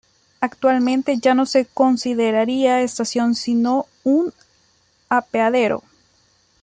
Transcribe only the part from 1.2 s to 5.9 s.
no se consideraría estación sino un apeadero.